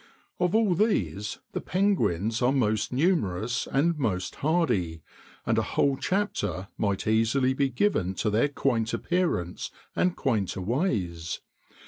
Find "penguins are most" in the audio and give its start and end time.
1.61-2.91